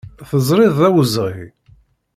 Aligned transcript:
Teẓriḍ 0.29 0.73
d 0.79 0.81
awezɣi. 0.87 1.45